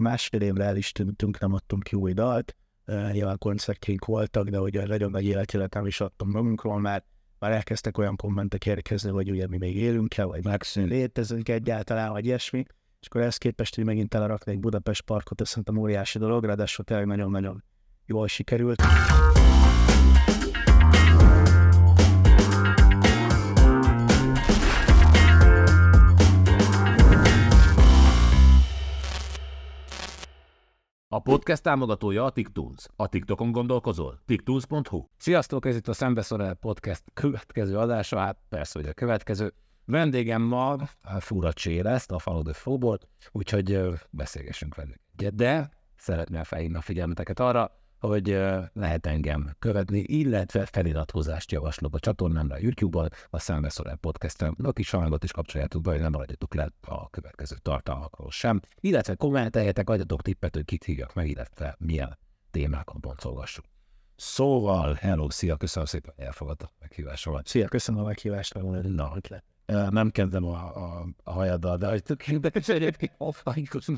[0.00, 2.56] másfél évre el is tűntünk, nem adtunk ki új dalt,
[2.86, 7.04] nyilván koncertjénk voltak, de ugye nagyon nagy életjelet nem is adtam magunkról, már,
[7.38, 12.24] már elkezdtek olyan kommentek érkezni, hogy ugye mi még élünk-e, vagy megszűn létezünk egyáltalán, vagy
[12.24, 12.64] ilyesmi,
[13.00, 16.84] és akkor ezt képest, hogy megint telerakni egy Budapest parkot, ez szerintem óriási dolog, ráadásul
[16.84, 17.64] tényleg nagyon-nagyon
[18.06, 18.82] jól sikerült.
[31.16, 32.86] A podcast támogatója a TikTools.
[32.96, 34.20] A TikTokon gondolkozol?
[34.26, 39.54] TikTools.hu Sziasztok, ez itt a Szembeszorel Podcast következő adása, hát persze, hogy a következő.
[39.84, 40.70] Vendégem ma
[41.02, 42.52] a Fura Cséleszt, a Follow the
[43.32, 45.00] úgyhogy beszélgessünk velük.
[45.34, 48.38] De szeretném felhívni a figyelmeteket arra, hogy
[48.72, 54.90] lehet engem követni, illetve feliratkozást javaslok a csatornámra a YouTube-on, a Szemveszorel podcast-en, a kis
[54.90, 60.22] hangot is kapcsoljátok be, hogy nem maradjatok le a következő tartalmakról sem, illetve kommenteljetek, adjatok
[60.22, 62.18] tippet, hogy kit hívjak meg, illetve milyen
[62.50, 63.68] témákat boncolgassunk.
[64.16, 67.46] Szóval, hello, szia, köszönöm szépen, hogy elfogadta a meghívásomat.
[67.46, 72.02] Szia, köszönöm a meghívást, Na, hogy lett nem kezdem a, a, a hajaddal, de hogy
[72.26, 73.12] érdekes egyébként,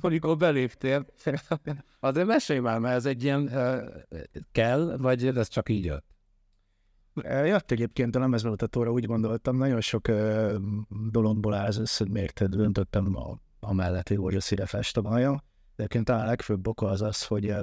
[0.00, 1.06] amikor beléptél,
[2.00, 6.06] azért mesélj már, mert ez egy ilyen uh, kell, vagy ez csak így jött?
[7.22, 10.54] Jött egyébként a lemezbemutatóra, úgy gondoltam, nagyon sok uh,
[11.10, 15.34] dologból áll az össze, miért döntöttem a, a mellett, hogy a szíre festem a hajam.
[15.34, 15.42] De
[15.76, 17.54] egyébként talán a legfőbb oka az az, hogy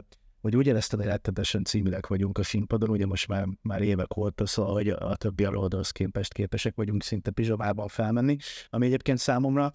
[0.45, 4.45] hogy úgy éreztem, hogy rettetesen címileg vagyunk a színpadon, ugye most már, már évek óta,
[4.45, 8.37] szóval, hogy a többi alódhoz képest képesek vagyunk szinte pizsamában felmenni,
[8.69, 9.71] ami egyébként számomra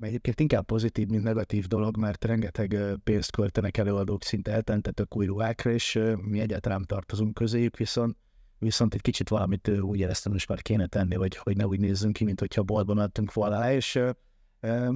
[0.00, 5.70] egyébként inkább pozitív, mint negatív dolog, mert rengeteg pénzt költenek előadók szinte eltentetők új ruhákra,
[5.70, 8.16] és mi egyáltalán tartozunk közéjük, viszont
[8.58, 12.12] viszont egy kicsit valamit úgy éreztem, hogy már kéne tenni, hogy, hogy ne úgy nézzünk
[12.12, 14.00] ki, mint hogyha boltban adtunk volna és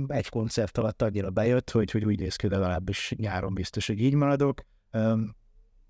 [0.06, 4.14] egy koncert alatt annyira bejött, hogy, hogy úgy néz ki, legalábbis nyáron biztos, hogy így
[4.14, 4.64] maradok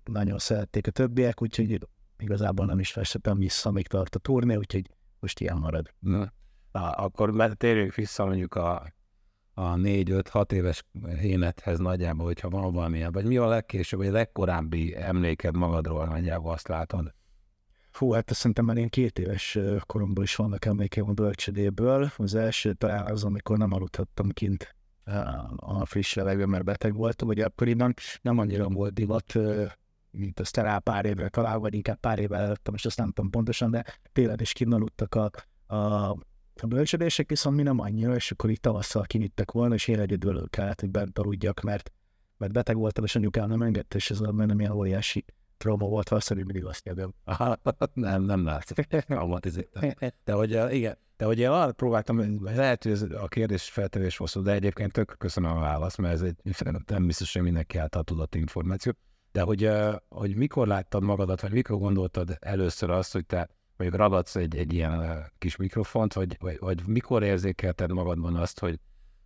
[0.03, 4.89] nagyon szerették a többiek, úgyhogy igazából nem is festettem vissza, még tart a turné, úgyhogy
[5.19, 5.93] most ilyen marad.
[5.99, 6.31] Na,
[6.71, 8.93] akkor térjünk vissza mondjuk a,
[9.53, 10.83] a négy-öt-hat éves
[11.21, 16.51] énethez nagyjából, hogyha van valamilyen, vagy mi a legkésőbb, vagy a legkorábbi emléked magadról nagyjából
[16.51, 17.15] azt látod?
[17.89, 22.09] Fú, hát szerintem már én két éves koromban is vannak emlékeim a bölcsödéből.
[22.17, 24.75] Az első talán az, amikor nem aludhattam kint
[25.55, 29.33] a friss levegőben, mert beteg voltam, ugye akkoriban nem annyira volt divat,
[30.11, 33.29] mint azt rá pár évre talán, vagy inkább pár évvel előttem, és azt nem tudom
[33.29, 35.31] pontosan, de télen is kinaludtak a,
[35.75, 36.09] a,
[36.61, 40.49] a bölcsödések, viszont mi nem annyira, és akkor itt tavasszal kinittek volna, és én egyedül
[40.49, 41.91] kellett, hogy bent aludjak, mert,
[42.37, 45.25] mert beteg voltam, és anyukám nem engedte, és ez nem ilyen óriási
[45.57, 47.13] trauma volt, valószínűleg mindig azt kérdem.
[47.93, 48.87] nem, nem látszik.
[50.25, 54.41] De hogy igen, de hogy én arra próbáltam, lehet, hogy ez a kérdés feltevés hosszú,
[54.41, 56.35] de egyébként tök köszönöm a választ, mert ez egy
[56.85, 58.93] nem biztos, hogy mindenki által tudott információ.
[59.31, 59.71] De hogy,
[60.09, 64.73] hogy mikor láttad magadat, vagy mikor gondoltad először azt, hogy te mondjuk ragadsz egy, egy
[64.73, 68.79] ilyen kis mikrofont, vagy, vagy, vagy mikor érzékelted magadban azt, hogy,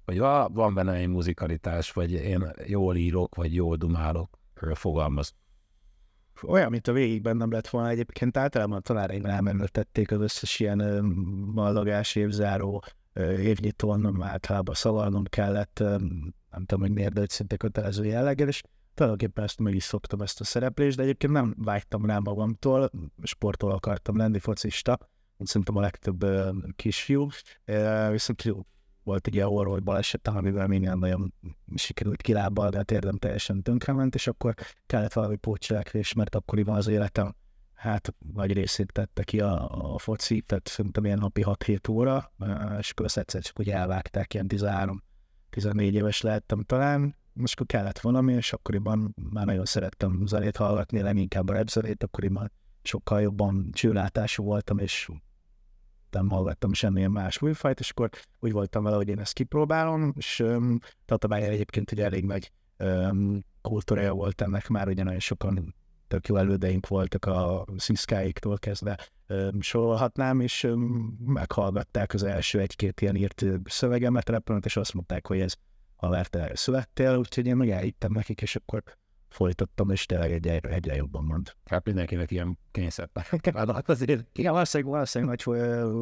[0.05, 0.19] hogy
[0.53, 4.39] van benne egy muzikalitás, vagy én jól írok, vagy jól dumálok,
[4.73, 5.35] fogalmaz
[6.47, 7.89] olyan, mint a végig bennem lett volna.
[7.89, 11.03] Egyébként általában a tanáraim rámenültették az összes ilyen
[11.53, 12.83] mallagás évzáró
[13.37, 15.79] évnyitón, általában szavalnom kellett,
[16.49, 18.61] nem tudom, hogy miért, de szinte kötelező jelleggel, és
[18.93, 22.91] tulajdonképpen ezt meg is szoktam ezt a szereplést, de egyébként nem vágytam rá magamtól,
[23.23, 24.97] sportol akartam lenni, focista,
[25.37, 26.25] mint szerintem a legtöbb
[26.75, 27.27] kisfiú,
[28.11, 28.65] viszont jó,
[29.03, 31.33] volt egy ilyen horror baleset, amivel minden nagyon
[31.75, 37.35] sikerült kilábalni, a térdem teljesen tönkrement, és akkor kellett valami pótcselekvés, mert akkoriban az életem
[37.73, 42.31] hát nagy részét tette ki a, a foci, tehát szerintem ilyen napi 6-7 óra,
[42.79, 48.33] és akkor egyszer csak úgy elvágták, ilyen 13-14 éves lehettem talán, most akkor kellett valami,
[48.33, 52.51] és akkoriban már nagyon szerettem zenét hallgatni, leginkább a rap zenét, akkoriban
[52.83, 55.09] sokkal jobban csőlátású voltam, és
[56.11, 60.43] nem hallgattam semmilyen más műfajt, és akkor úgy voltam vele, hogy én ezt kipróbálom, és
[61.05, 65.75] Tatabályán egyébként ugye elég nagy um, kultúrája volt ennek már, ugye nagyon sokan
[66.07, 73.01] tök jó elődeink voltak a sziszkáiktól kezdve um, sorolhatnám, és um, meghallgatták az első egy-két
[73.01, 75.53] ilyen írt szövegemet repülőt, és azt mondták, hogy ez
[76.01, 78.83] ha te születtél, úgyhogy én meg elhittem nekik, és akkor
[79.31, 81.55] folytattam, és tényleg egyre, egyre jobban mond.
[81.65, 83.09] Hát mindenkinek ilyen kényszer.
[83.53, 85.57] Hát azért, igen, valószínűleg, valószínűleg nagy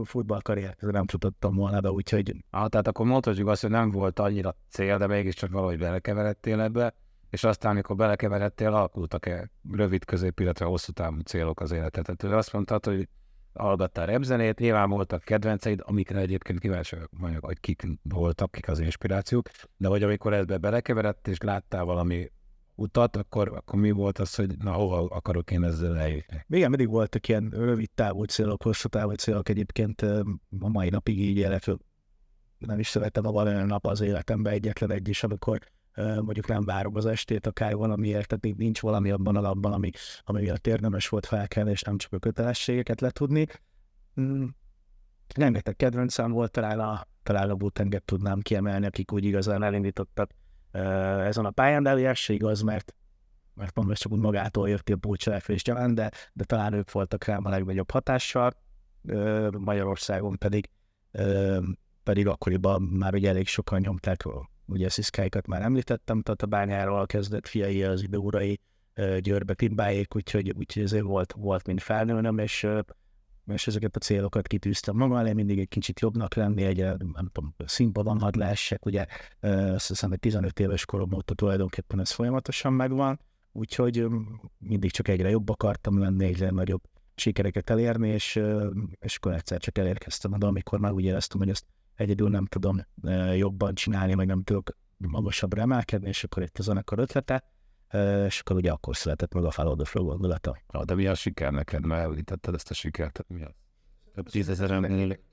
[0.08, 2.36] futballkarriert nem tudottam volna, de úgyhogy...
[2.50, 6.94] Ah, tehát akkor mondhatjuk azt, hogy nem volt annyira cél, de mégiscsak valahogy belekeveredtél ebbe,
[7.30, 12.16] és aztán, amikor belekeveredtél, alakultak-e rövid, közép, illetve hosszú távú célok az életet.
[12.16, 13.08] Tehát azt mondtad, hogy
[13.54, 19.50] hallgattál repzenét, nyilván voltak kedvenceid, amikre egyébként kíváncsi vagyok, hogy kik voltak, kik az inspirációk,
[19.78, 22.32] de hogy amikor ebbe belekeveredt, és láttál valami
[22.80, 26.46] utat, akkor, akkor mi volt az, hogy na hova akarok én ezzel eljutni?
[26.50, 30.02] Igen, mindig voltak ilyen rövid távú célok, hosszú távú célok egyébként
[30.60, 31.72] a mai napig így élet.
[32.58, 35.60] Nem is szeretem, a valami nap az életemben egyetlen egy is, amikor
[35.96, 39.90] mondjuk nem várom az estét, akár valamiért, tehát nincs valami abban a labban, ami,
[40.24, 43.48] ami miatt érdemes volt felkelni, és nem csak a kötelességeket letudni.
[44.22, 44.46] Mm.
[45.36, 50.32] Rengeteg kedvencem volt, talán a, talán a Butenget tudnám kiemelni, akik úgy igazán elindítottak
[50.72, 52.94] ezen a pályán, de ez se igaz, mert
[53.54, 57.24] mert mondom, ez csak úgy magától jött a búcselekvés gyalánt, de, de talán ők voltak
[57.24, 58.54] rám a legnagyobb hatással,
[59.52, 60.70] Magyarországon pedig
[62.04, 64.24] pedig akkoriban már ugye elég sokan nyomták,
[64.66, 68.60] ugye a sziszkáikat már említettem, tehát a bányáról kezdett fiai az időurai
[69.20, 72.68] Győrbe pimbájék, úgyhogy, úgyhogy ezért volt, volt mint felnőnöm, és
[73.54, 77.56] és ezeket a célokat kitűztem maga elé, mindig egy kicsit jobbnak lenni, egy, nem tudom,
[77.66, 79.06] színpadon hadd lehessek, ugye
[79.74, 83.20] azt hiszem, hogy 15 éves korom óta tulajdonképpen ez folyamatosan megvan,
[83.52, 84.06] úgyhogy
[84.58, 86.82] mindig csak egyre jobb akartam lenni, egyre nagyobb
[87.16, 88.42] sikereket elérni, és,
[89.00, 91.66] és akkor egyszer csak elérkeztem oda, amikor már úgy éreztem, hogy ezt
[91.96, 92.86] egyedül nem tudom
[93.36, 97.44] jobban csinálni, meg nem tudok magasabbra emelkedni, és akkor itt a zenekar ötlete,
[98.26, 100.62] és akkor ugye akkor született meg a Follow the Flow gondolata.
[100.74, 101.86] Ja, de mi a siker neked?
[101.86, 103.54] Mert említetted ezt a sikert, mi az?
[104.14, 104.80] Több tízezer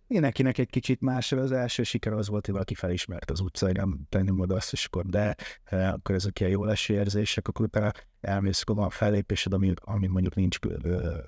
[0.08, 4.00] Mindenkinek egy kicsit más, az első siker az volt, hogy valaki felismert az utcán, nem
[4.08, 5.36] tenném oda azt, és akkor de
[5.70, 10.34] akkor ezek ilyen jó leső érzések, akkor utána elmész, akkor van fellépésed, ami, ami mondjuk
[10.34, 10.58] nincs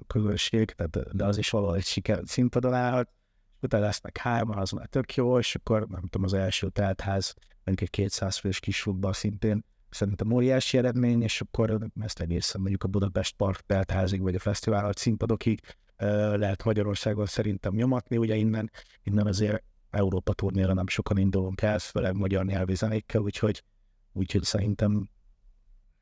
[0.06, 3.08] közösség, tehát, de az is valahol egy siker színpadon állhat,
[3.60, 7.34] utána lesznek hárman, az már tök jó, és akkor nem tudom, az első teltház,
[7.64, 12.84] mondjuk egy 200 fős kis futball szintén szerintem óriási eredmény, és akkor ezt egészen mondjuk
[12.84, 15.60] a Budapest Park teltházig, vagy a fesztivál színpadokig
[16.34, 18.70] lehet Magyarországon szerintem nyomatni, ugye innen,
[19.02, 23.64] innen azért Európa turnéra nem sokan indulunk el, főleg magyar nyelvi zenékkel, úgyhogy,
[24.12, 25.10] úgyhogy szerintem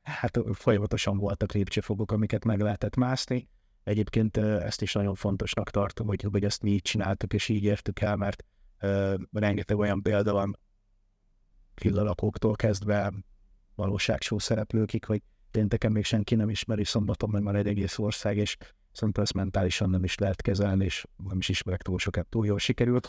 [0.03, 3.49] hát folyamatosan voltak lépcsőfogok, amiket meg lehetett mászni.
[3.85, 8.01] Egyébként ezt is nagyon fontosnak tartom, hogy, hogy ezt mi így csináltuk, és így értük
[8.01, 8.45] el, mert
[8.83, 10.59] uh, rengeteg olyan példa van
[11.75, 13.13] killalakóktól kezdve
[13.77, 18.57] valóságshow szereplőkig, hogy pénteken még senki nem ismeri, szombaton meg már egy egész ország, és
[18.93, 22.59] szerintem ezt mentálisan nem is lehet kezelni, és nem is ismerek túl sokat, túl jól
[22.59, 23.07] sikerült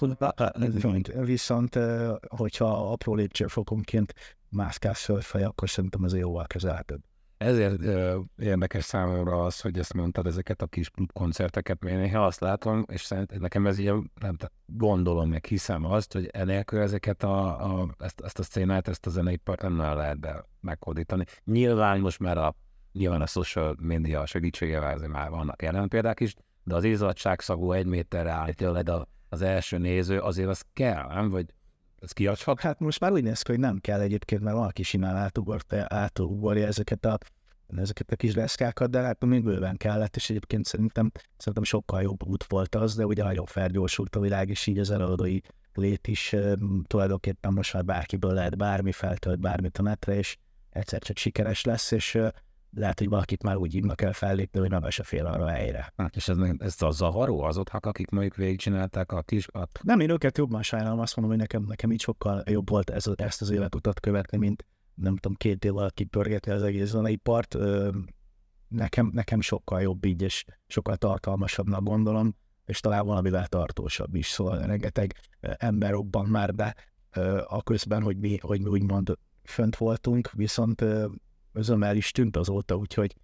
[0.74, 1.80] Viszont, viszont
[2.28, 4.14] hogyha apró lépcsőfokonként
[4.50, 7.02] mászkálsz fölfej, akkor szerintem ez jóval kezelhetőbb.
[7.38, 12.40] Ezért ö, érdekes számomra az, hogy ezt mondtad, ezeket a kis koncerteket, mert néha azt
[12.40, 17.66] látom, és szerintem nekem ez ilyen, nem gondolom, meg hiszem azt, hogy enélkül ezeket a,
[17.80, 21.26] a, ezt, ezt a szcénát, ezt a zeneipart nem lehet be meghódítani.
[21.44, 22.56] Nyilván most már a
[22.92, 28.32] nyilván a social media segítségével már vannak jelen példák is, de az izzadságszagú egy méterre
[28.32, 28.92] áll tőled
[29.30, 31.30] az első néző, azért az kell, nem?
[31.30, 31.46] Vagy
[32.02, 32.60] ez kiadhat?
[32.60, 35.32] Hát most már úgy néz ki, hogy nem kell egyébként, mert valaki simán
[35.88, 37.18] átugorja ezeket a
[37.76, 42.28] ezeket a kis leszkákat, de hát még bőven kellett, és egyébként szerintem, szerintem sokkal jobb
[42.28, 45.40] út volt az, de ugye nagyon felgyorsult a világ, és így az előadói
[45.74, 46.36] lét is
[46.88, 50.38] tulajdonképpen most már bárkiből lehet bármi, feltölt bármit a netre, és
[50.70, 52.20] egyszer csak sikeres lesz, és
[52.78, 55.94] lehet, hogy valakit már úgy hívnak el fellépni, hogy nem se fél arra a helyre.
[55.98, 59.48] Hát, és ez, ez a zavaró azoknak, akik mondjuk végigcsinálták a kis...
[59.48, 59.68] A...
[59.82, 63.06] Nem, én őket jobban sajnálom, azt mondom, hogy nekem, nekem így sokkal jobb volt ez,
[63.16, 67.58] ezt az életutat követni, mint nem tudom, két év alatt kipörgetni az egész part.
[68.68, 74.60] Nekem, nekem sokkal jobb így, és sokkal tartalmasabbnak gondolom, és talán valamivel tartósabb is, szóval
[74.60, 76.76] rengeteg ember robban már be
[77.48, 80.86] a közben, hogy mi, hogy mi úgymond fönt voltunk, viszont
[81.58, 83.16] özömmel is tűnt azóta, úgyhogy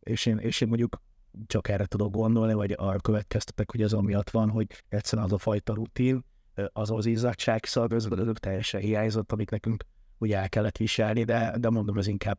[0.00, 1.02] és én, és én mondjuk
[1.46, 5.38] csak erre tudok gondolni, vagy arra következtetek, hogy ez amiatt van, hogy egyszerűen az a
[5.38, 6.24] fajta rutin,
[6.72, 9.84] az az izzadságszag, az, azok teljesen hiányzott, amit nekünk
[10.18, 12.38] ugye el kellett viselni, de, de mondom, ez inkább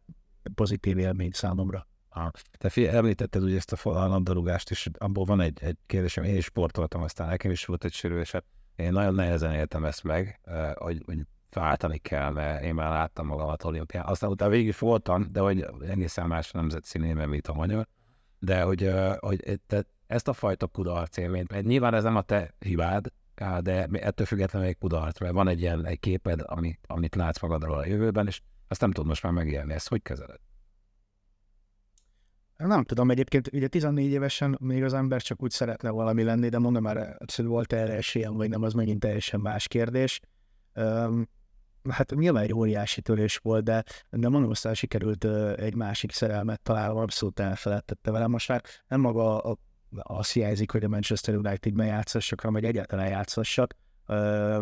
[0.56, 1.88] pozitív élmény számomra.
[2.10, 6.36] Ah, te fél, említetted ugye ezt a labdarúgást, és abból van egy, egy kérdésem, én
[6.36, 8.42] is sportoltam, aztán nekem is volt egy sérülésem.
[8.76, 10.40] Én nagyon nehezen éltem ezt meg,
[10.76, 11.18] hogy, hogy
[11.54, 14.06] váltani kell, mert én már láttam magamat olimpián.
[14.06, 17.88] Aztán utána végig voltam, de hogy egészen más nemzetszínében, mint a magyar.
[18.40, 22.54] De hogy, hogy te ezt a fajta kudarc élményt, mert nyilván ez nem a te
[22.60, 23.08] hibád,
[23.62, 27.78] de ettől függetlenül egy kudarc, mert van egy ilyen egy képed, amit, amit látsz magadról
[27.78, 29.74] a jövőben, és azt nem tudod most már megélni.
[29.74, 30.40] Ezt hogy kezeled?
[32.58, 36.60] Nem tudom, egyébként ugye 14 évesen még az ember csak úgy szeretne valami lenni, de
[36.60, 40.20] mondom már, hogy volt erre esélyem, vagy nem, az megint teljesen más kérdés.
[41.90, 45.26] Hát nyilván egy óriási törés volt, de, de mondom, aztán sikerült
[45.60, 48.32] egy másik szerelmet találnom, abszolút elfeledtette velem.
[48.32, 49.58] Most már nem maga a
[49.98, 53.76] azt hiányzik, hogy a Manchester United-ben játszassak, vagy egyáltalán játszassak.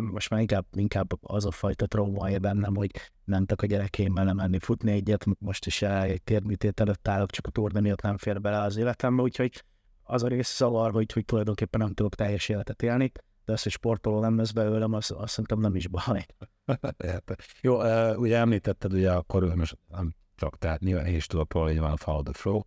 [0.00, 2.90] Most már inkább, inkább az a fajta trauma bennem, hogy
[3.24, 7.46] nem tudok a gyerekeimmel nem menni futni egyet, most is egy térműtét előtt állok, csak
[7.46, 9.64] a torna miatt nem fér bele az életembe, úgyhogy
[10.02, 13.12] az a rész szavar, hogy, hogy tulajdonképpen nem tudok teljes életet élni,
[13.50, 16.26] de az, hogy sportoló nem lesz belőlem, azt, azt szerintem nem is baj.
[17.60, 17.78] Jó,
[18.14, 21.96] ugye említetted, ugye akkor most nem csak, tehát nyilván én is tudok róla, van a
[21.96, 22.60] Follow the Flow,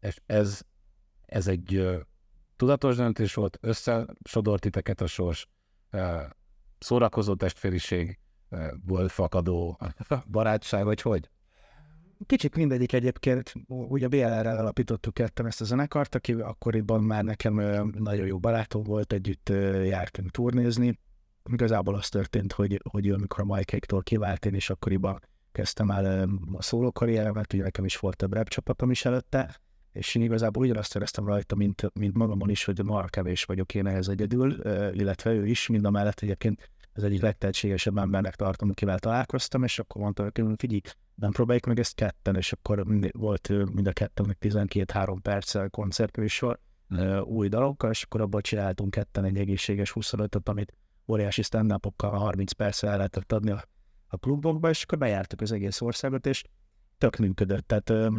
[0.00, 0.62] és ez,
[1.26, 1.98] ez egy
[2.56, 5.48] tudatos döntés volt, összesodort titeket a sors,
[6.78, 8.18] szórakozó testvériség,
[9.06, 9.78] fakadó
[10.30, 11.30] barátság, vagy hogy?
[12.26, 17.54] Kicsit mindegyik egyébként, ugye BLR-rel alapítottuk ketten ezt a zenekart, aki akkoriban már nekem
[17.98, 19.48] nagyon jó barátom volt, együtt
[19.84, 20.98] jártunk turnézni.
[21.52, 25.20] Igazából az történt, hogy, hogy amikor a Mike-tól kivált, én is akkoriban
[25.52, 29.60] kezdtem el a szóló karrieremet, ugye nekem is volt több rap csapatom is előtte,
[29.92, 33.86] és én igazából ugyanazt éreztem rajta, mint, mint magamon is, hogy marha kevés vagyok én
[33.86, 34.52] ehhez egyedül,
[34.92, 39.78] illetve ő is, mind a mellett egyébként ez egyik legtehetségesebb embernek tartom, akivel találkoztam, és
[39.78, 40.80] akkor mondta, hogy figyelj,
[41.18, 46.60] nem próbáljuk meg ezt ketten, és akkor volt mind a ketten 12-3 perccel koncertműsor
[46.94, 47.18] mm.
[47.18, 50.74] új dalokkal, és akkor abban csináltunk ketten egy egészséges 25-öt, amit
[51.06, 53.64] óriási stand 30 perccel el lehetett adni a,
[54.06, 56.44] a klubokba, és akkor bejártuk az egész országot, és
[56.98, 57.66] tök működött.
[57.66, 58.12] Tehát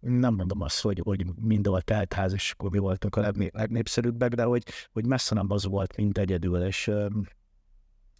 [0.00, 4.42] nem mondom azt, hogy, hogy mindenhol teltház, és akkor mi voltunk a legné, legnépszerűbbek, de
[4.42, 6.86] hogy, hogy messze nem az volt, mint egyedül, és,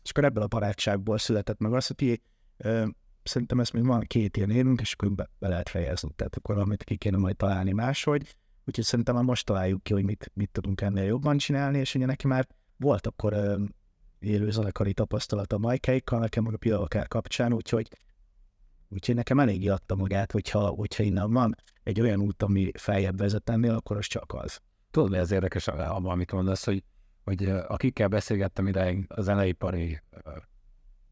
[0.02, 2.20] és akkor ebből a barátságból született meg az, hogy
[2.56, 2.96] öm,
[3.26, 6.10] szerintem ezt még van két ilyen évünk, és akkor be, be lehet fejezni.
[6.16, 8.36] Tehát akkor valamit ki kéne majd találni máshogy.
[8.64, 12.06] Úgyhogy szerintem már most találjuk ki, hogy mit, mit tudunk ennél jobban csinálni, és ugye
[12.06, 13.62] neki már volt akkor ö,
[14.18, 17.88] élő zenekari tapasztalat a majkeikkal, nekem meg a pillanakár kapcsán, úgyhogy,
[18.88, 23.50] úgyhogy nekem eléggé adta magát, hogyha, hogyha innen van egy olyan út, ami feljebb vezet
[23.50, 24.60] ennél, akkor az csak az.
[24.90, 26.84] Tudod, mi az érdekes abban, amit mondasz, hogy,
[27.24, 30.00] hogy akikkel beszélgettem ideig a zeneipari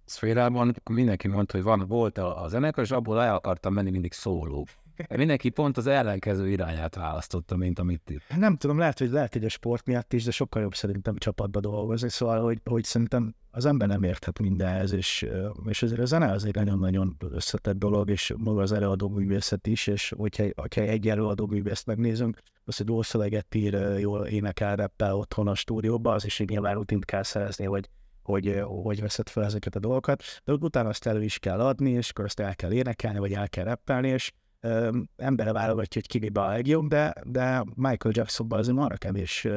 [0.04, 4.12] szférában, mindenki mondta, hogy van, volt a, a zenekar, és abból el akartam menni mindig
[4.12, 4.66] szóló.
[5.08, 8.22] Mindenki pont az ellenkező irányát választotta, mint amit itt.
[8.36, 11.60] Nem tudom, lehet, hogy lehet, hogy a sport miatt is, de sokkal jobb szerintem csapatba
[11.60, 15.26] dolgozni, szóval, hogy, hogy szerintem az ember nem érthet mindenhez, és,
[15.66, 19.86] és azért a zene az egy nagyon-nagyon összetett dolog, és maga az előadó művészet is,
[19.86, 25.48] és hogyha, hogyha egy előadó művészt megnézünk, az, hogy dolszöveget ír, jól énekel, reppel otthon
[25.48, 27.88] a stúdióban, az is egy nyilván rutint kell szerezni, hogy
[28.24, 32.10] hogy hogy veszed fel ezeket a dolgokat, de utána azt elő is kell adni, és
[32.10, 36.30] akkor azt el kell énekelni, vagy el kell reppelni, és ö, embere válogatja, hogy ki
[36.34, 39.48] a legjobb, de, de Michael Jacksonban azért arra kevés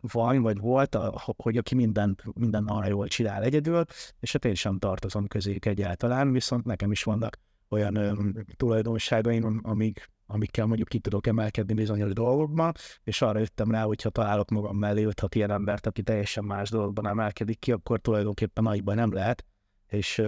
[0.00, 3.84] van, vagy volt, a, hogy aki minden, minden arra jól csinál egyedül,
[4.20, 7.38] és hát én sem tartozom közéjük egyáltalán, viszont nekem is vannak
[7.68, 8.12] olyan ö,
[8.56, 12.72] tulajdonságaim, amik amikkel mondjuk ki tudok emelkedni bizonyos dolgokban,
[13.04, 16.70] és arra jöttem rá, hogy ha találok magam mellé 5 ilyen embert, aki teljesen más
[16.70, 19.44] dolgokban emelkedik ki, akkor tulajdonképpen nagyban nem lehet,
[19.86, 20.22] és,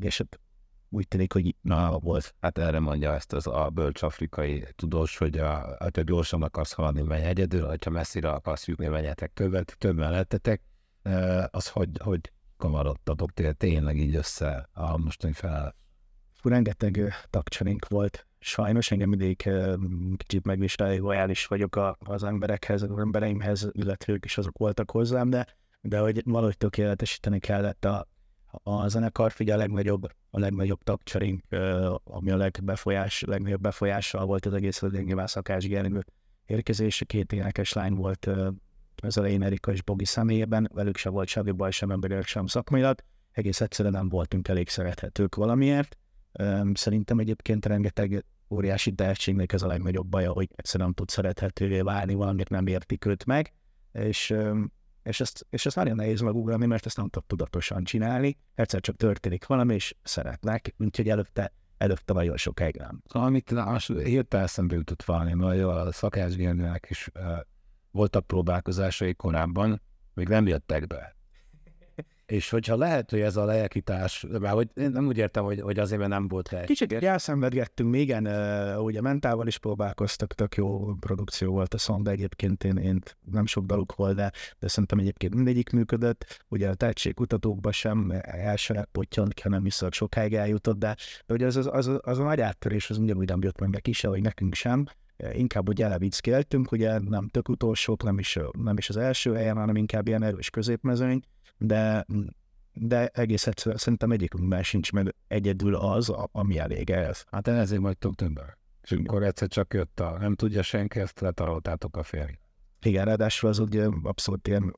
[0.00, 0.40] és hát
[0.88, 2.34] úgy tűnik, hogy na, volt.
[2.40, 6.72] Hát erre mondja ezt az a bölcs afrikai tudós, hogy a, a te gyorsan akarsz
[6.72, 10.62] haladni, menj egyedül, ha messzire akarsz jutni, menjetek többet, többen lettetek,
[11.50, 15.76] az hogy, hogy kamarodtatok tényleg így össze a mostani fel.
[16.42, 19.50] Rengeteg tagcsanénk volt sajnos engem mindig
[20.16, 25.46] kicsit megviselő, lojális vagyok az emberekhez, az embereimhez, illetve ők is azok voltak hozzám, de,
[25.80, 28.08] de hogy valahogy tökéletesíteni kellett a,
[28.62, 31.42] a zenekar, figyelj, a legnagyobb, a legnagyobb tagcserink,
[32.04, 36.04] ami a legbefolyás, legnagyobb befolyással volt az egész, az nyilván Szakás Gergő
[36.46, 38.30] érkezése, két énekes lány volt
[39.02, 42.98] az elején Erika és Bogi személyében, velük sem volt semmi baj, sem emberek, sem szakmailag,
[43.32, 45.98] egész egyszerűen nem voltunk elég szerethetők valamiért.
[46.72, 52.14] Szerintem egyébként rengeteg óriási tehetségnek ez a legnagyobb baja, hogy egyszerűen nem tud szerethetővé válni,
[52.14, 53.52] valamit nem értik őt meg,
[53.92, 54.34] és,
[55.02, 58.96] és, ezt, és ezt nagyon nehéz megugrani, mert ezt nem tud tudatosan csinálni, egyszer csak
[58.96, 63.02] történik valami, és szeretnek, úgyhogy előtte előtte nagyon sokáig nem.
[63.08, 63.54] Amit
[63.86, 67.10] hirtelen eszembe jutott valami, mert a szakácsgérnőnek is
[67.90, 69.82] voltak próbálkozásai korábban,
[70.14, 71.15] még nem jöttek be.
[72.26, 75.78] És hogyha lehet, hogy ez a lelkítás, mert hogy én nem úgy értem, hogy, hogy
[75.78, 76.66] azért, mert nem volt lehet.
[76.66, 78.26] Kicsit elszenvedgettünk, igen,
[78.78, 83.46] ugye mentával is próbálkoztak, tök jó produkció volt a szong, de egyébként én, én nem
[83.46, 86.44] sok daluk volt, de, de szerintem egyébként mindegyik működött.
[86.48, 91.68] Ugye a tehetségkutatókban sem első pottyant, hanem viszont sokáig eljutott, de, de ugye az, az,
[91.72, 94.84] az, az, a nagy áttörés az ugyanúgy nem jött meg neki se, hogy nekünk sem
[95.32, 99.76] inkább úgy elevickéltünk, ugye nem tök utolsók, nem is, nem is az első helyen, hanem
[99.76, 101.20] inkább ilyen erős középmezőny,
[101.58, 102.06] de,
[102.72, 107.24] de egész egyszerűen szerintem egyikünkben sincs meg egyedül az, ami elég ez.
[107.30, 108.56] Hát ezért vagytok többen.
[108.82, 112.32] És akkor egyszer csak jött a, nem tudja senki, ezt letaroltátok a férj.
[112.82, 114.74] Igen, ráadásul az ugye abszolút ilyen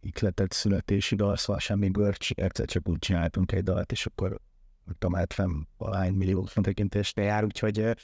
[0.00, 4.40] ikletett születési dal, szóval semmi görcs, egyszer csak úgy csináltunk egy dalt, és akkor
[4.98, 7.94] tudom, 70 valány millió tekintésnél jár, úgyhogy,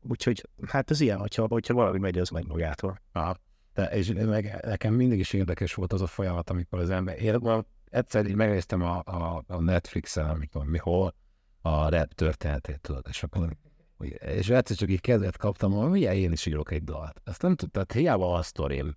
[0.00, 3.00] úgyhogy hát ez ilyen, hogyha, hogyha valami megy, az megy magától.
[3.12, 3.36] Aha.
[3.74, 7.64] De, és meg, nekem mindig is érdekes volt az a folyamat, amikor az ember, én
[7.90, 11.14] egyszer így megnéztem a, a, a Netflixen, amikor mi hol,
[11.60, 13.56] a rap történetét, tudod, és akkor
[14.18, 17.20] és egyszer csak így kezdet kaptam, hogy milyen én is írok egy dalt.
[17.24, 18.96] Ezt nem tudtam, tehát hiába a sztorim,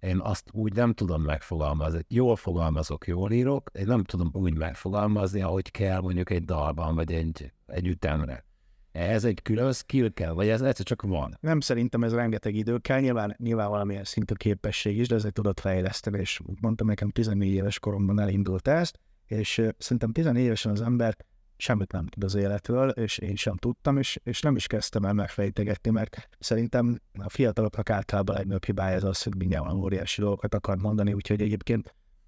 [0.00, 2.04] én azt úgy nem tudom megfogalmazni.
[2.08, 7.12] Jól fogalmazok, jól írok, én nem tudom úgy megfogalmazni, ahogy kell mondjuk egy dalban, vagy
[7.12, 8.44] egy, egy ütemre.
[8.92, 11.38] Ez egy külön skill kell, vagy ez egyszer csak van?
[11.40, 15.60] Nem, szerintem ez rengeteg idő kell, nyilván, nyilván valamilyen szintű képesség is, de ezért tudod
[15.60, 21.16] fejleszteni, és mondtam nekem 14 éves koromban elindult ezt, és szerintem 14 évesen az ember
[21.56, 25.12] semmit nem tud az életről, és én sem tudtam, és, és nem is kezdtem el
[25.12, 30.20] megfejtegetni, mert szerintem a fiataloknak általában a legnagyobb hibája az az, hogy mindjárt van óriási
[30.20, 31.82] dolgokat akar mondani, úgyhogy egyébként,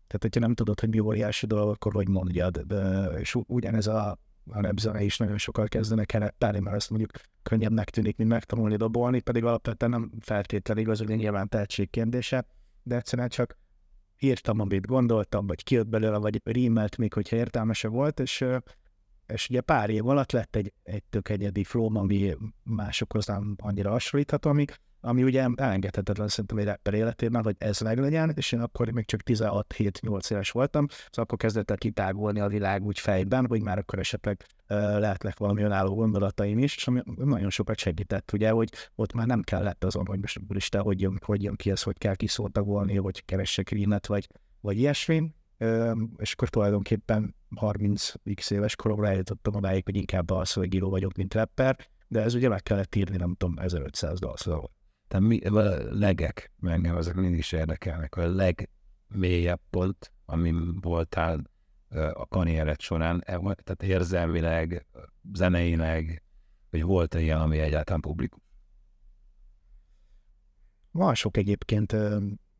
[0.07, 2.59] tehát hogyha nem tudod, hogy mi óriási dolog, akkor hogy mondjad.
[2.59, 7.11] De, és ugyanez a, a repzene is nagyon sokkal kezdenek el mert azt mondjuk
[7.42, 12.47] könnyebbnek tűnik, mint megtanulni dobolni, pedig alapvetően nem feltétlenül igaz, hogy nyilván tehetség kérdése,
[12.82, 13.59] de egyszerűen csak
[14.18, 18.44] írtam, amit gondoltam, vagy kijött belőle, vagy rímelt még, hogyha értelmese volt, és
[19.30, 23.90] és ugye pár év alatt lett egy, egy tök egyedi flow, ami másokhoz nem annyira
[23.90, 24.64] hasonlítható, ami,
[25.00, 29.21] ami ugye elengedhetetlen szerintem egy rapper életében, hogy ez meglegyen, és én akkor még csak
[29.25, 33.99] 16-7-8 éves voltam, szóval akkor kezdett el kitágolni a világ úgy fejben, hogy már akkor
[33.99, 39.12] esetleg uh, lehetnek valami önálló gondolataim is, és ami nagyon sokat segített, ugye, hogy ott
[39.12, 42.14] már nem kellett azon, hogy most úristen, hogy jön, hogy jön ki ez, hogy kell
[42.14, 44.26] kiszóltagolni, hogy keressek rímet, vagy,
[44.61, 45.35] vagy ilyesmi,
[46.16, 51.76] és akkor tulajdonképpen 30x éves koromra eljutottam odáig, hogy inkább a szövegíró vagyok, mint rapper,
[52.09, 54.71] de ez ugye meg kellett írni, nem tudom, 1500 dalszóval.
[55.11, 61.50] Tehát mi, a legek, engem ezek mindig is érdekelnek, a legmélyebb pont, amin voltál
[62.12, 64.87] a karriered során, e, tehát érzelmileg,
[65.33, 66.23] zeneileg,
[66.71, 68.40] hogy volt-e ilyen, ami egyáltalán publikus?
[70.90, 71.96] Van sok egyébként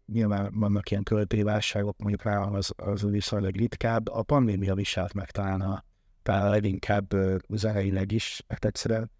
[0.07, 4.09] nyilván vannak ilyen költői válságok, mondjuk rá az, az viszonylag ritkább.
[4.09, 5.85] A pandémia viselt meg talán a,
[6.23, 7.15] talán leginkább
[7.49, 9.11] zeneileg is, mert egyszerűen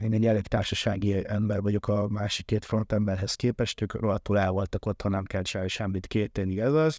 [0.00, 4.86] én egy elég társasági ember vagyok a másik két frontemberhez képest, ők rohadtul el voltak
[4.86, 6.98] otthon, nem kell csinálni semmit két évig, ez.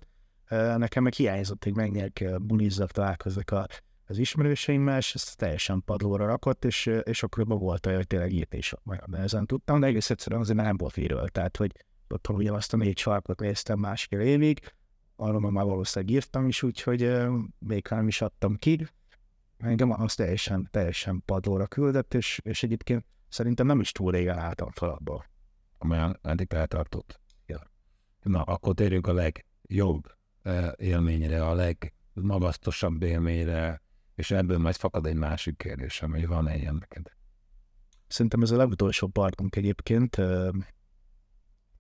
[0.78, 3.68] Nekem meg hiányzott, hogy megnyerk, bulizzak, találkozzak a,
[4.06, 8.54] az ismerőseimmel, és ezt teljesen padlóra rakott, és, és akkor volt olyan, hogy tényleg írt
[8.54, 8.74] is
[9.12, 11.72] ezen tudtam, de egész egyszerűen azért nem volt íről, tehát hogy
[12.08, 14.60] otthon ugye azt a négy sarkot néztem másfél évig,
[15.16, 17.18] arról már valószínűleg írtam is, úgyhogy
[17.60, 18.88] még nem is adtam ki.
[19.58, 24.72] Engem az teljesen, teljesen padlóra küldött, és, és egyébként szerintem nem is túl régen álltam
[24.72, 25.26] fel abból.
[25.78, 27.20] Amelyen eddig eltartott.
[27.46, 27.72] Ja.
[28.22, 30.16] Na, akkor térjünk a legjobb
[30.76, 33.82] élményre, a legmagasztosabb élményre,
[34.16, 37.12] és ebből majd fakad egy másik kérdésem, hogy van-e ilyen neked?
[38.08, 40.18] Szerintem ez a legutolsó partunk egyébként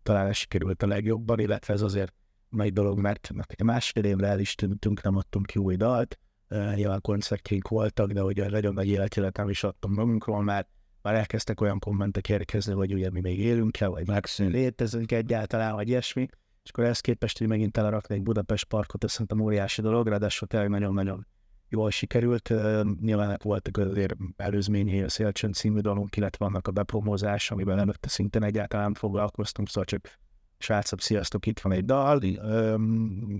[0.03, 2.13] talán sikerült a legjobban, illetve ez azért
[2.49, 3.31] nagy dolog, mert
[3.63, 8.49] másfél évre el is tűntünk, nem adtunk ki új dalt, nyilván koncertkénk voltak, de ugye
[8.49, 10.67] nagyon nagy életélet nem is adtam magunkról, már,
[11.01, 15.87] már elkezdtek olyan kommentek érkezni, hogy ugye mi még élünk-e, vagy megszűn létezünk egyáltalán, vagy
[15.87, 16.27] ilyesmi,
[16.63, 20.47] és akkor ezt képest, hogy megint telerakni egy Budapest parkot, ez szerintem óriási dolog, ráadásul
[20.47, 21.27] tényleg nagyon-nagyon
[21.69, 22.53] jól sikerült.
[23.01, 28.43] Nyilván voltak azért előzményei a Szélcsön című dalunk, illetve vannak a bepromózás, amiben előtte szintén
[28.43, 30.19] egyáltalán foglalkoztunk, szóval csak
[30.57, 32.21] srácok, sziasztok, itt van egy dal,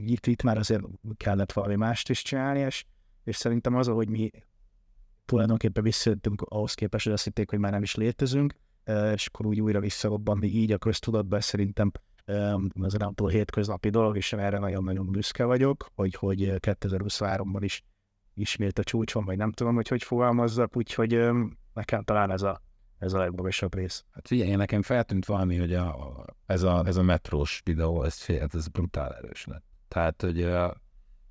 [0.05, 0.83] itt, itt már azért
[1.17, 2.85] kellett valami mást is csinálni, és,
[3.27, 4.31] és szerintem az, hogy mi
[5.25, 8.53] tulajdonképpen visszajöttünk ahhoz képest, hogy azt hitték, hogy már nem is létezünk,
[9.13, 11.91] és akkor úgy újra visszarobbanni így a köztudatban, szerintem
[12.81, 17.83] ez túl hétköznapi dolog, és erre nagyon-nagyon büszke vagyok, hogy, hogy 2023-ban is
[18.33, 21.29] ismét a csúcson, vagy nem tudom, hogy hogy fogalmazzak, úgyhogy
[21.73, 22.61] nekem talán ez a,
[22.97, 24.05] ez a legmagasabb rész.
[24.11, 28.47] Hát figyelj, nekem feltűnt valami, hogy a, ez, a, ez a metrós videó, ez, fél,
[28.53, 29.63] ez brutál erős lett.
[29.87, 30.41] Tehát, hogy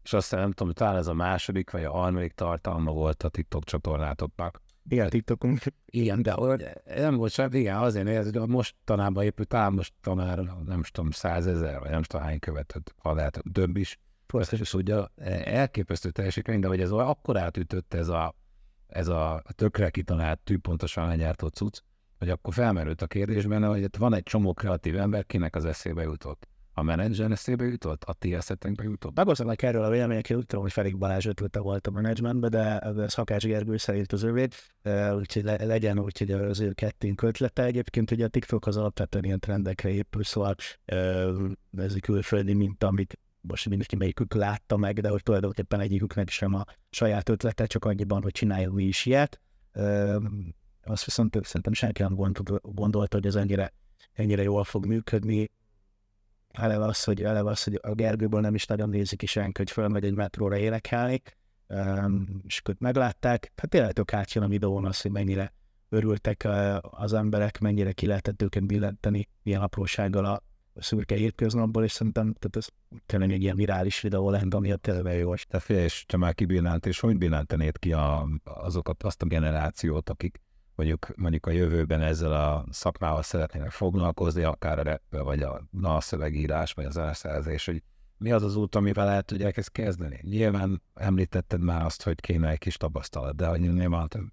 [0.07, 3.65] és aztán nem tudom, talán ez a második vagy a harmadik tartalma volt a TikTok
[3.65, 4.63] csatornátoknak.
[4.89, 5.59] Igen, TikTokunk.
[5.85, 10.39] Igen, de hogy nem volt sem, igen, azért nézd, hogy mostanában épült, talán most tanár,
[10.67, 13.99] nem tudom, százezer, vagy nem tudom hány követett, ha lehet több is,
[14.51, 14.97] és ugye
[15.45, 18.35] elképesztő teljesítmény, de hogy ez akkor átütött ez a,
[18.87, 21.79] ez a tökre kitalált, tűpontosan legyártott cucc,
[22.19, 26.49] hogy akkor felmerült a kérdésben, hogy van egy csomó kreatív ember, kinek az eszébe jutott.
[26.79, 28.05] A menedzser eszébe jutott?
[28.05, 29.15] A ti eszetekbe jutott?
[29.15, 32.79] Megosztanak erről a vélemények, én úgy tudom, hogy Felik Balázs ötlete volt a menedzsmentben, de
[32.79, 34.49] ez Szakács Gergő szerint az övé,
[35.13, 37.65] úgyhogy le, legyen úgy, hogy az ő kettőnk ötlete.
[37.65, 40.55] Egyébként ugye a TikTok az alapvetően ilyen trendekre épül, szóval
[41.77, 46.55] ez egy külföldi minta, amit most mindenki melyikük látta meg, de hogy tulajdonképpen egyiküknek sem
[46.55, 49.41] a saját ötlete, csak annyiban, hogy csináljon mi is ilyet.
[50.83, 52.15] Azt viszont szerintem senki nem
[52.63, 53.73] gondolta, hogy ez ennyire,
[54.13, 55.51] ennyire jól fog működni
[56.59, 59.71] eleve az, hogy, eleve az, hogy a Gergőből nem is nagyon nézik is senki, hogy
[59.71, 61.23] fölmegy egy metróra énekelni,
[61.67, 63.53] um, és őt meglátták.
[63.57, 65.53] Hát tényleg tök átjön a videón az, hogy mennyire
[65.89, 70.43] örültek uh, az emberek, mennyire ki lehetett őket billenteni ilyen aprósággal a,
[70.81, 72.69] szürke hétköznapból, és szerintem tehát ez
[73.07, 75.35] tényleg egy ilyen virális videó lehet, ami a tényleg jó.
[75.35, 80.11] Te fél, és te már kibillent, és hogy billentenéd ki a, azokat, azt a generációt,
[80.11, 80.41] akik
[80.77, 85.43] mondjuk, mondjuk a jövőben ezzel a szakmával szeretnének foglalkozni, akár a rap, vagy
[85.83, 87.83] a szövegírás, vagy az elszerzés, hogy
[88.19, 90.21] mi az az út, amivel el tudják ezt kezdeni.
[90.23, 94.27] Nyilván említetted már azt, hogy kéne egy kis tapasztalat, de hogy nyilván több.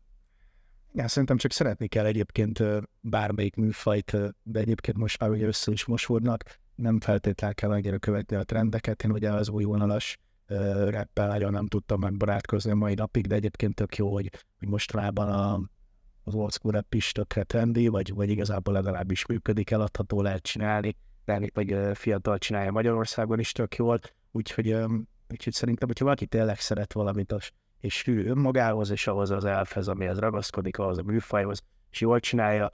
[0.93, 2.63] Ja, szerintem csak szeretni kell egyébként
[3.01, 6.43] bármelyik műfajt, de egyébként most már ugye össze is mosódnak,
[6.75, 10.19] nem feltétlenül kell annyira követni a trendeket, én ugye az új vonalas
[10.89, 14.29] rappel nagyon nem tudtam megbarátkozni a mai napig, de egyébként tök jó, hogy,
[14.59, 15.61] hogy mostanában a,
[16.23, 20.95] az old school rap is tökre trendi, vagy, vagy igazából legalábbis működik, eladható lehet csinálni,
[21.25, 23.99] de vagy fiatal csinálja Magyarországon is tök jól,
[24.31, 24.71] úgyhogy,
[25.29, 27.35] úgyhogy szerintem, hogyha valaki tényleg szeret valamit,
[27.79, 32.69] és hű önmagához, és ahhoz az elfhez, amihez ragaszkodik, ahhoz a műfajhoz, és jól csinálja,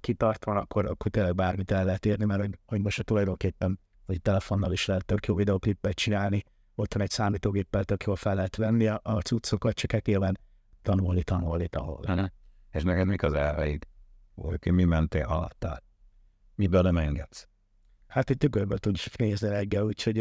[0.00, 4.22] kitartva, akkor, akkor tényleg bármit el lehet érni, mert hogy, hogy most a tulajdonképpen vagy
[4.22, 6.42] telefonnal is lehet tök jó videoklippet csinálni,
[6.74, 10.38] ott egy számítógéppel tök jól fel lehet venni a, a cuccokat, csak hát nyilván
[10.82, 12.06] tanulni, tanulni, tanulni.
[12.72, 13.86] És neked mik az elveid?
[14.34, 15.82] Hogy mi mentél alattál?
[16.54, 17.48] Miből nem engedsz?
[18.06, 20.18] Hát egy tükörbe tudsz nézni reggel, úgyhogy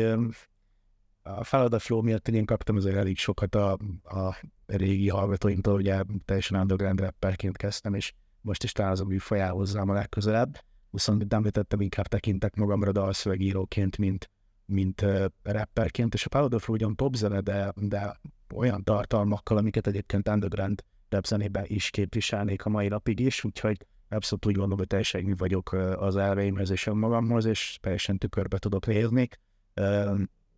[1.23, 3.71] a feladat flow miatt én kaptam azért elég sokat a,
[4.03, 9.39] a régi hallgatóimtól, ugye teljesen underground rapperként kezdtem, és most is talán az a műfaj
[9.39, 10.63] hozzám a legközelebb.
[10.89, 14.29] Viszont, mint említettem, inkább tekintek magamra dalszövegíróként, mint,
[14.65, 18.19] mint uh, rapperként, és a Power of ugyan popzene, de, de
[18.55, 20.83] olyan tartalmakkal, amiket egyébként underground
[21.21, 25.71] zenében is képviselnék a mai napig is, úgyhogy abszolút úgy gondolom, hogy teljesen mi vagyok
[25.95, 29.27] az elveimhez és önmagamhoz, és teljesen tükörbe tudok nézni.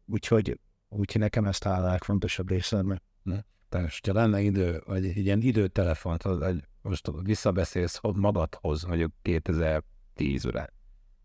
[0.05, 2.99] Úgyhogy, úgyhogy nekem ezt áll a legfontosabb részem.
[3.69, 10.73] Tehát, ha lenne idő, vagy egy ilyen időtelefont, hogy most visszabeszélsz magadhoz, mondjuk 2010-re,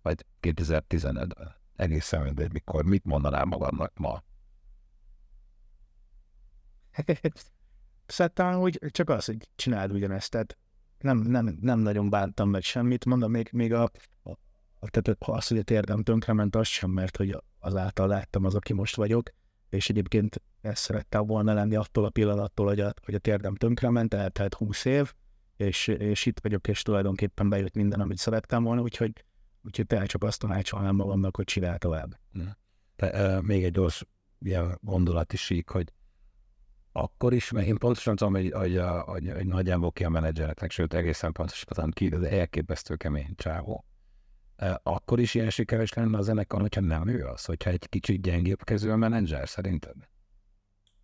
[0.02, 4.22] vagy 2015-ben, egészen mindegy, mikor, mit mondanál magadnak ma?
[8.08, 10.58] Szerintem hogy csak az, hogy csináld ugyanezt, tehát
[10.98, 13.90] nem, nem, nem nagyon bántam meg semmit, mondom, még, még a,
[14.22, 14.30] a,
[14.78, 18.72] a tehát az, hogy a térdem tönkrement, az sem, mert hogy azáltal láttam az, aki
[18.72, 19.30] most vagyok,
[19.68, 24.14] és egyébként ezt szerettem volna lenni attól a pillanattól, hogy a, hogy a térdem tönkrement,
[24.14, 25.14] eltelt 20 év,
[25.56, 29.24] és, és itt vagyok, és tulajdonképpen bejött minden, amit szerettem volna, úgyhogy,
[29.62, 32.18] úgyhogy tényleg csak azt tanácsolnám magamnak, hogy csinál tovább.
[32.96, 34.04] Te, uh, még egy gyors
[34.38, 35.92] ilyen gondolati sík, hogy
[37.02, 40.94] akkor is, mert én pontosan tudom, hogy, hogy, hogy, hogy nagyjából ki a menedzsereknek, sőt
[40.94, 43.84] egészen pontosan ki, az elképesztő kemény csávó.
[44.82, 48.64] Akkor is ilyen sikeres lenne a zenekar, hogyha nem ő az, hogyha egy kicsit gyengébb
[48.64, 49.96] kezű a menedzser, szerinted?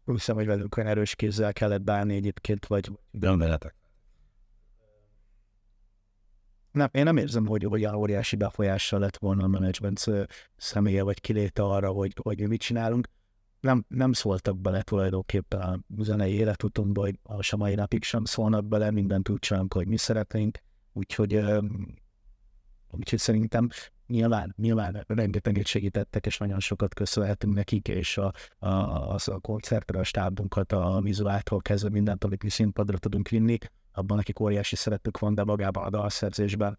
[0.05, 2.91] Hiszem, hogy velünk olyan erős kézzel kellett bánni egyébként, vagy...
[3.11, 3.75] De veletek.
[6.71, 10.05] Nem, én nem érzem, hogy olyan óriási befolyással lett volna a menedzsment
[10.57, 13.09] személye, vagy kiléte arra, hogy, hogy mi mit csinálunk
[13.65, 17.19] nem, nem szóltak bele tulajdonképpen a zenei életutunkba, hogy
[17.51, 20.59] a mai napig sem szólnak bele, mindent úgy csinálunk, hogy mi szeretnénk,
[20.93, 21.41] úgyhogy,
[22.91, 23.69] úgyhogy szerintem
[24.07, 29.99] nyilván, nyilván rengeteget segítettek, és nagyon sokat köszönhetünk nekik, és a, a, a, a koncertre,
[29.99, 33.59] a stábunkat, a vizuáltól kezdve mindent, amit mi színpadra tudunk vinni,
[33.93, 36.79] abban nekik óriási szeretük van, de magában a dalszerzésben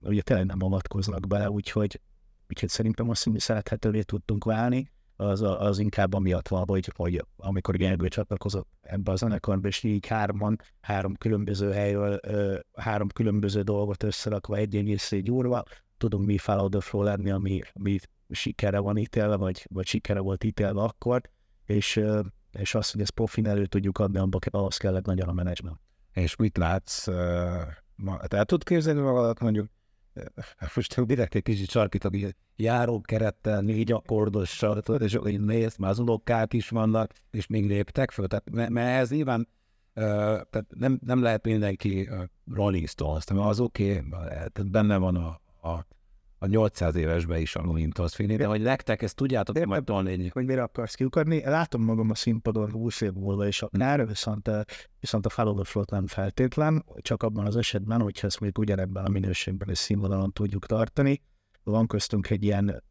[0.00, 2.00] ugye tényleg nem avatkoznak bele, úgyhogy,
[2.48, 7.24] úgyhogy szerintem azt, hogy mi szerethetővé tudtunk válni, az, az inkább amiatt van, hogy, hogy
[7.36, 12.20] amikor Gergő csatlakozott ebbe a zenekarba, és így hárman, három különböző helyről,
[12.74, 15.62] három különböző dolgot összerakva egy egész gyúrva,
[15.96, 17.98] tudunk mi Follow the Flow lenni, ami, ami
[18.28, 21.20] sikere van ítélve, vagy, vagy sikere volt ítélve akkor,
[21.64, 22.00] és,
[22.52, 25.80] és azt, hogy ezt profin elő tudjuk adni, abba, ahhoz kellett nagyon a menedzsment.
[26.12, 27.04] És mit látsz,
[28.26, 29.66] te el tudod képzelni magadat mondjuk
[30.74, 36.52] most direkt egy kicsit sarkítok, így járókerettel, négy akkordossal, és hogy nézd, már az unokák
[36.52, 38.26] is vannak, és még léptek föl.
[38.26, 39.48] Tehát, mert ez nyilván
[39.96, 42.08] tehát nem, nem lehet mindenki
[42.52, 45.86] Rolling Stones, mert az oké, okay, benne van a, a,
[46.38, 50.28] a 800 évesbe is a Windows Philly, de hogy nektek ezt tudjátok majd tolni.
[50.28, 51.42] Hogy mire akarsz kiukadni.
[51.44, 54.62] Látom magam a színpadon 20 év múlva is akár, viszont, eh,
[55.00, 59.08] viszont a the Float nem feltétlen, csak abban az esetben, hogyha ezt még ugyanebben a
[59.08, 61.22] minőségben és színvonalon tudjuk tartani.
[61.62, 62.82] Van köztünk egy ilyen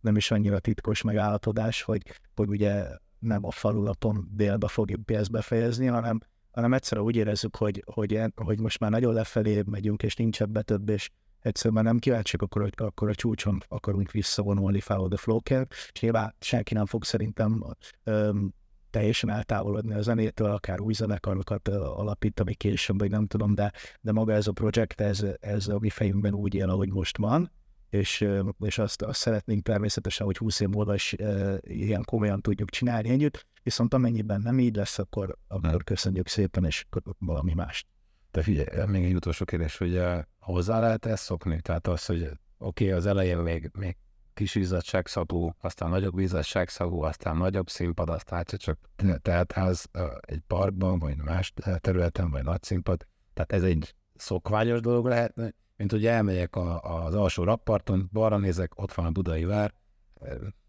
[0.00, 2.02] nem is annyira titkos megállapodás, hogy,
[2.34, 2.86] hogy ugye
[3.18, 6.20] nem a falulaton délbe fogjuk ezt befejezni, hanem,
[6.50, 10.62] hanem egyszerűen úgy érezzük, hogy, hogy, hogy most már nagyon lefelé megyünk, és nincs ebbe
[10.62, 11.10] több, és
[11.46, 16.00] egyszerűen nem kíváncsiak, akkor, hogy akkor a csúcson akarunk visszavonulni follow the flow kell, és
[16.00, 17.64] nyilván senki nem fog szerintem
[18.04, 18.54] öm,
[18.90, 24.32] teljesen eltávolodni a zenétől, akár új zenekarokat alapítani később, vagy nem tudom, de, de maga
[24.32, 27.52] ez a projekt, ez, ez a mi fejünkben úgy él, ahogy most van,
[27.90, 28.28] és,
[28.60, 33.08] és azt, azt szeretnénk természetesen, hogy 20 év múlva is e, ilyen komolyan tudjuk csinálni
[33.08, 36.86] együtt, viszont amennyiben nem így lesz, akkor, akkor köszönjük szépen, és
[37.18, 37.86] valami mást.
[38.30, 41.60] De figyelj, még egy utolsó kérdés, hogy uh, hozzá lehet ezt szokni?
[41.60, 42.22] Tehát az, hogy
[42.58, 43.96] oké, okay, az elején még, még
[44.34, 48.78] kis izzadságszagú, aztán nagyobb izzadságszagú, aztán nagyobb színpad, aztán csak
[49.22, 53.06] teltház egy parkban, vagy más területen, vagy nagy színpad.
[53.34, 55.34] Tehát ez egy szokványos dolog lehet,
[55.76, 59.74] mint hogy elmegyek a, az alsó rapparton, balra nézek, ott van a Budai vár,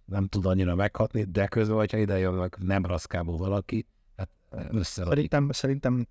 [0.06, 4.30] nem tud annyira meghatni, de közben, hogyha ide jönnek nem raszkából valaki, hát
[4.70, 5.06] össze.
[5.06, 6.08] Szerintem, szerintem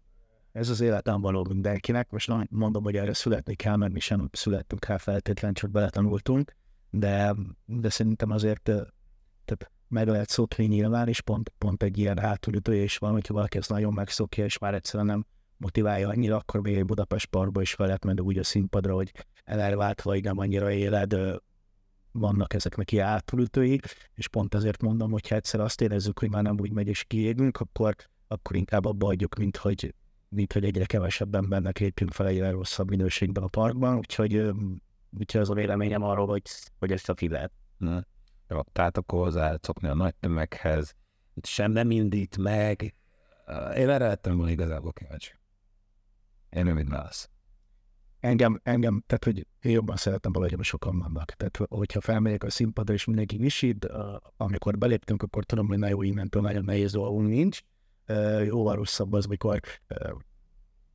[0.56, 2.10] ez az életem való mindenkinek.
[2.10, 6.56] Most nem mondom, hogy erre születni kell, mert mi sem születtünk rá feltétlen, csak beletanultunk,
[6.90, 12.82] de, de szerintem azért tehát meg lehet szokni nyilván, és pont, pont egy ilyen hátulütője
[12.82, 16.76] is van, hogyha valaki ezt nagyon megszokja, és már egyszerűen nem motiválja annyira, akkor még
[16.76, 19.12] egy Budapest Parkba is fel lehet menni úgy a színpadra, hogy
[19.44, 21.16] elerváltva, hogy nem annyira éled,
[22.12, 23.80] vannak ezeknek ilyen átültői,
[24.14, 27.04] és pont ezért mondom, hogy ha egyszer azt érezzük, hogy már nem úgy megy és
[27.04, 27.94] kiégünk, akkor,
[28.28, 29.94] akkor inkább abba adjuk, mint hogy,
[30.36, 34.36] mint hogy egyre kevesebb embernek lépjünk fel egyre rosszabb minőségben a parkban, úgyhogy,
[35.18, 36.42] úgyhogy az a véleményem arról, hogy,
[36.78, 37.52] hogy ezt csak lehet.
[37.76, 38.04] Na.
[38.48, 40.94] Jó, tehát akkor hozzá szokni a nagy tömeghez,
[41.42, 42.94] sem nem indít meg.
[43.76, 45.32] Én erre lettem volna igazából kíváncsi.
[46.50, 47.30] Én mit válasz?
[48.20, 51.32] Engem, engem, tehát hogy én jobban szeretem valahogy, hogy sokan vannak.
[51.32, 53.88] Tehát hogyha felmegyek a színpadra, és mindenki visít,
[54.36, 57.60] amikor beléptünk, akkor tudom, hogy na jó, innentől nagyon nehéz dolgunk nincs.
[58.44, 59.60] Jóval rosszabb az, mikor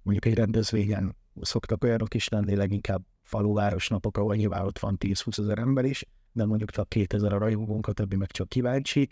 [0.01, 5.39] mondjuk egy rendezvényen szoktak olyanok is lenni, leginkább faluváros napok, ahol nyilván ott van 10-20
[5.39, 9.07] ezer ember is, de mondjuk csak 2000 a rajongónk, a többi meg csak kíváncsi.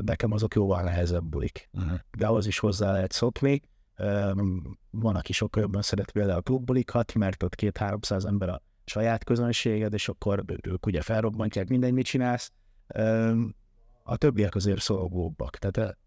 [0.00, 1.68] Nekem azok jóval nehezebb bulik.
[1.72, 1.98] Uh-huh.
[2.16, 3.62] De ahhoz is hozzá lehet szokni
[4.90, 9.92] van, aki sokkal jobban szeret például a klubbulikat, mert ott két-háromszáz ember a saját közönséged,
[9.92, 12.52] és akkor ők ugye felrobbantják mindegy, mit csinálsz.
[14.02, 15.98] A többiek azért szolgóbbak, tehát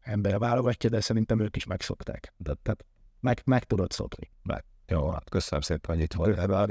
[0.00, 2.32] ember válogatja, de szerintem ők is megszokták.
[2.36, 2.84] De, tehát
[3.20, 4.30] meg, meg tudod szokni.
[4.42, 4.64] Meg.
[4.86, 6.68] Jó, hát köszönöm szépen, hogy itt voltál.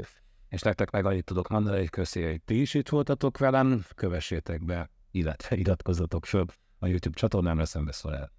[0.48, 4.64] És nektek meg annyit tudok mondani, hogy köszi, hogy ti is itt voltatok velem, kövessétek
[4.64, 6.46] be, illetve iratkozzatok föl
[6.78, 8.32] a YouTube csatornámra, szembeszól el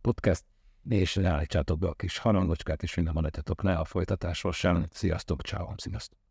[0.00, 0.44] podcast
[0.88, 4.86] és állítsátok be a kis harangocskát, és minden maradjatok le a folytatásról sem.
[4.90, 6.27] Sziasztok, ciao, sziasztok!